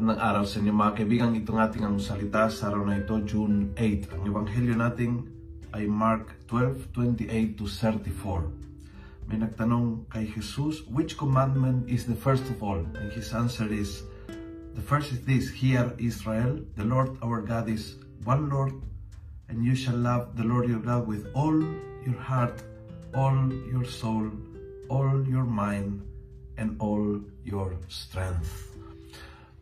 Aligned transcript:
Magandang 0.00 0.24
araw 0.32 0.44
sa 0.48 0.64
inyo 0.64 0.72
mga 0.72 0.96
kaibigan. 0.96 1.36
Itong 1.36 1.60
ating 1.60 1.84
ang 1.84 2.00
salita 2.00 2.48
sa 2.48 2.72
araw 2.72 2.88
na 2.88 3.04
ito, 3.04 3.20
June 3.20 3.76
8. 3.76 4.16
Ang 4.16 4.32
ebanghelyo 4.32 4.72
natin 4.72 5.28
ay 5.76 5.84
Mark 5.84 6.40
12:28 6.48 7.60
to 7.60 7.68
34. 7.68 8.48
May 9.28 9.44
nagtanong 9.44 10.08
kay 10.08 10.24
Jesus, 10.24 10.88
which 10.88 11.20
commandment 11.20 11.84
is 11.84 12.08
the 12.08 12.16
first 12.16 12.48
of 12.48 12.64
all? 12.64 12.80
And 12.80 13.12
his 13.12 13.36
answer 13.36 13.68
is, 13.68 14.08
the 14.72 14.80
first 14.80 15.12
is 15.12 15.20
this, 15.28 15.52
Hear 15.52 15.92
Israel, 16.00 16.64
the 16.80 16.88
Lord 16.88 17.20
our 17.20 17.44
God 17.44 17.68
is 17.68 18.00
one 18.24 18.48
Lord, 18.48 18.72
and 19.52 19.60
you 19.60 19.76
shall 19.76 20.00
love 20.00 20.32
the 20.32 20.48
Lord 20.48 20.64
your 20.64 20.80
God 20.80 21.04
with 21.04 21.28
all 21.36 21.60
your 22.08 22.16
heart, 22.16 22.56
all 23.12 23.36
your 23.68 23.84
soul, 23.84 24.32
all 24.88 25.20
your 25.28 25.44
mind, 25.44 26.00
and 26.56 26.80
all 26.80 27.20
your 27.44 27.76
strength. 27.92 28.69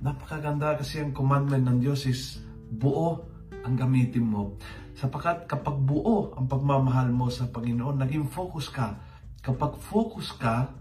Napakaganda 0.00 0.80
kasi 0.80 1.04
ang 1.04 1.12
commandment 1.12 1.68
ng 1.68 1.78
Diyos 1.84 2.08
is 2.08 2.40
buo 2.72 3.20
ang 3.60 3.76
gamitin 3.76 4.24
mo. 4.24 4.56
Sapagat 4.96 5.44
kapag 5.44 5.76
buo 5.76 6.32
ang 6.40 6.48
pagmamahal 6.48 7.12
mo 7.12 7.28
sa 7.28 7.52
Panginoon, 7.52 8.00
naging 8.00 8.24
focus 8.32 8.72
ka. 8.72 8.96
Kapag 9.44 9.76
focus 9.76 10.32
ka, 10.40 10.72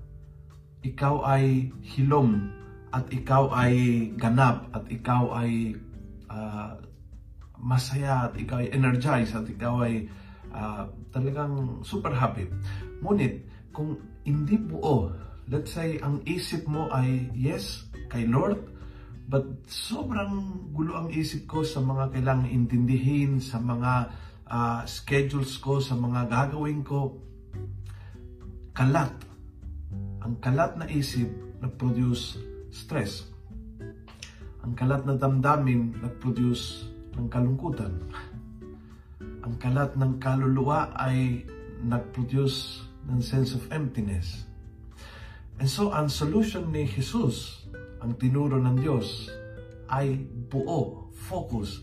ikaw 0.80 1.28
ay 1.28 1.68
hilom 1.84 2.48
at 2.96 3.12
ikaw 3.12 3.52
ay 3.52 4.08
ganap 4.16 4.72
at 4.72 4.88
ikaw 4.88 5.36
ay 5.36 5.76
uh, 6.32 6.80
masaya 7.60 8.32
at 8.32 8.40
ikaw 8.40 8.64
ay 8.64 8.72
energized 8.72 9.36
at 9.36 9.44
ikaw 9.52 9.84
ay 9.84 10.08
uh, 10.56 10.88
talagang 11.12 11.84
super 11.84 12.16
happy. 12.16 12.48
Ngunit 13.04 13.44
kung 13.76 14.00
hindi 14.24 14.56
buo, 14.56 15.12
let's 15.52 15.76
say 15.76 16.00
ang 16.00 16.24
isip 16.24 16.64
mo 16.72 16.88
ay 16.96 17.28
yes 17.36 17.92
kay 18.08 18.24
Lord, 18.24 18.79
But 19.30 19.70
sobrang 19.70 20.74
gulo 20.74 21.06
ang 21.06 21.14
isip 21.14 21.46
ko 21.46 21.62
sa 21.62 21.86
mga 21.86 22.18
kailangang 22.18 22.50
intindihin, 22.50 23.38
sa 23.38 23.62
mga 23.62 24.10
uh, 24.50 24.82
schedules 24.90 25.62
ko, 25.62 25.78
sa 25.78 25.94
mga 25.94 26.26
gagawin 26.26 26.82
ko. 26.82 27.22
Kalat. 28.74 29.14
Ang 30.26 30.34
kalat 30.42 30.82
na 30.82 30.90
isip 30.90 31.30
nag-produce 31.62 32.42
stress. 32.74 33.30
Ang 34.66 34.74
kalat 34.74 35.06
na 35.06 35.14
damdamin 35.14 36.02
nag-produce 36.02 36.90
ng 37.14 37.30
kalungkutan. 37.30 37.94
Ang 39.46 39.56
kalat 39.62 39.94
ng 39.94 40.18
kaluluwa 40.18 40.90
ay 40.98 41.46
nag-produce 41.86 42.82
ng 43.06 43.22
sense 43.22 43.54
of 43.54 43.62
emptiness. 43.70 44.50
And 45.62 45.70
so, 45.70 45.94
ang 45.94 46.10
solution 46.10 46.74
ni 46.74 46.90
Jesus 46.90 47.68
ang 48.00 48.16
tinuro 48.16 48.58
ng 48.60 48.76
Diyos 48.80 49.30
ay 49.90 50.16
buo, 50.50 51.12
focus. 51.28 51.82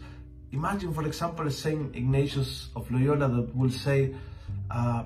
Imagine 0.54 0.94
for 0.94 1.04
example, 1.04 1.44
Saint 1.50 1.92
Ignatius 1.92 2.70
of 2.78 2.88
Loyola 2.88 3.28
that 3.28 3.50
will 3.52 3.72
say, 3.72 4.14
uh, 4.70 5.04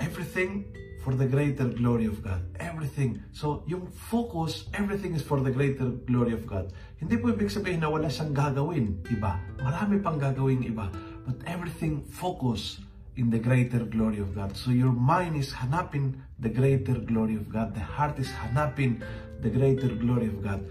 everything 0.00 0.64
for 1.04 1.12
the 1.14 1.28
greater 1.28 1.68
glory 1.68 2.06
of 2.08 2.24
God. 2.24 2.40
Everything. 2.56 3.20
So, 3.36 3.62
yung 3.68 3.92
focus, 3.92 4.64
everything 4.72 5.12
is 5.12 5.20
for 5.20 5.44
the 5.44 5.52
greater 5.52 5.92
glory 6.08 6.32
of 6.32 6.48
God. 6.48 6.72
Hindi 6.96 7.20
po 7.20 7.28
ibig 7.28 7.52
sabihin 7.52 7.84
na 7.84 7.92
wala 7.92 8.08
siyang 8.08 8.32
gagawin 8.32 9.04
iba. 9.12 9.36
Marami 9.60 10.00
pang 10.00 10.16
gagawin 10.16 10.64
iba. 10.64 10.88
But 11.28 11.44
everything 11.44 12.08
focus 12.08 12.80
in 13.16 13.30
the 13.30 13.38
greater 13.38 13.86
glory 13.86 14.18
of 14.18 14.34
God. 14.34 14.56
So 14.56 14.70
your 14.70 14.92
mind 14.92 15.38
is 15.38 15.54
hanapin 15.54 16.18
the 16.38 16.50
greater 16.50 16.98
glory 16.98 17.36
of 17.38 17.46
God. 17.50 17.74
The 17.74 17.84
heart 17.84 18.18
is 18.18 18.30
hanapin 18.30 19.02
the 19.40 19.50
greater 19.50 19.88
glory 19.94 20.26
of 20.26 20.42
God. 20.42 20.66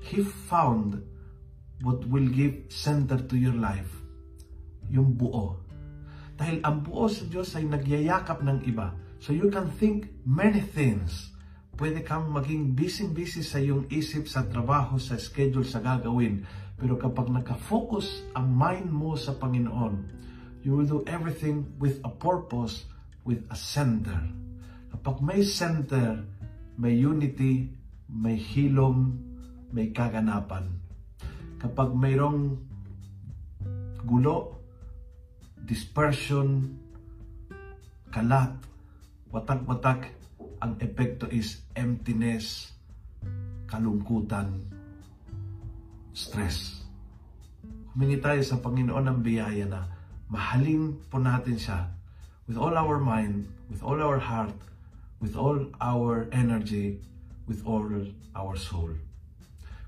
He 0.00 0.24
found 0.48 1.04
what 1.84 2.08
will 2.08 2.26
give 2.26 2.72
center 2.72 3.20
to 3.20 3.36
your 3.36 3.54
life. 3.54 3.88
Yung 4.88 5.12
buo. 5.12 5.60
Dahil 6.38 6.64
ang 6.64 6.80
buo 6.80 7.10
sa 7.12 7.28
Diyos 7.28 7.52
ay 7.58 7.68
nagyayakap 7.68 8.40
ng 8.40 8.64
iba. 8.64 8.96
So 9.20 9.34
you 9.36 9.52
can 9.52 9.68
think 9.76 10.08
many 10.24 10.62
things. 10.62 11.34
Pwede 11.78 12.02
kang 12.02 12.30
maging 12.34 12.74
busy-busy 12.74 13.44
sa 13.46 13.62
iyong 13.62 13.86
isip, 13.92 14.26
sa 14.26 14.46
trabaho, 14.46 14.98
sa 14.98 15.14
schedule, 15.20 15.66
sa 15.66 15.78
gagawin. 15.78 16.42
Pero 16.78 16.98
kapag 16.98 17.30
nakafocus 17.30 18.26
ang 18.34 18.50
mind 18.54 18.90
mo 18.90 19.14
sa 19.14 19.34
Panginoon, 19.34 19.94
you 20.62 20.74
will 20.74 20.86
do 20.86 21.00
everything 21.06 21.66
with 21.78 22.00
a 22.02 22.10
purpose, 22.10 22.84
with 23.22 23.44
a 23.50 23.56
center. 23.56 24.18
Kapag 24.94 25.22
may 25.22 25.44
center, 25.44 26.24
may 26.78 26.94
unity, 26.94 27.70
may 28.08 28.34
hilom, 28.34 29.20
may 29.70 29.92
kaganapan. 29.92 30.80
Kapag 31.60 31.92
mayroong 31.94 32.56
gulo, 34.06 34.58
dispersion, 35.60 36.78
kalat, 38.08 38.56
watak-watak, 39.28 40.16
ang 40.58 40.74
epekto 40.82 41.30
is 41.30 41.62
emptiness, 41.78 42.74
kalungkutan, 43.70 44.64
stress. 46.10 46.82
Humingi 47.94 48.18
tayo 48.18 48.42
sa 48.42 48.58
Panginoon 48.58 49.06
ng 49.06 49.18
biyaya 49.22 49.66
na 49.68 49.97
mahalin 50.28 51.00
po 51.08 51.20
natin 51.20 51.56
siya 51.56 51.88
with 52.48 52.56
all 52.56 52.76
our 52.76 53.00
mind, 53.00 53.48
with 53.68 53.84
all 53.84 54.00
our 54.00 54.20
heart, 54.20 54.56
with 55.20 55.36
all 55.36 55.68
our 55.80 56.28
energy, 56.32 57.00
with 57.48 57.64
all 57.64 57.84
our 58.36 58.56
soul. 58.56 58.92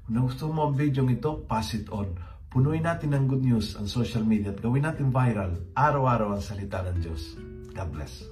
Kung 0.05 0.27
gusto 0.27 0.51
mo 0.51 0.69
ang 0.69 0.75
video 0.75 1.07
ito, 1.07 1.47
pass 1.47 1.77
it 1.79 1.87
on. 1.95 2.11
Punuin 2.51 2.83
natin 2.83 3.15
ng 3.15 3.31
good 3.31 3.47
news 3.47 3.79
ang 3.79 3.87
social 3.87 4.27
media 4.27 4.51
at 4.51 4.59
gawin 4.59 4.83
natin 4.83 5.15
viral 5.15 5.55
araw-araw 5.79 6.35
ang 6.35 6.43
salita 6.43 6.83
ng 6.83 6.99
Diyos. 6.99 7.39
God 7.71 7.89
bless. 7.95 8.27